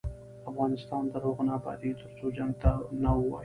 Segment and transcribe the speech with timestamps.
[0.51, 2.71] افغانستان تر هغو نه ابادیږي، ترڅو جنګ ته
[3.03, 3.37] نه ووایو.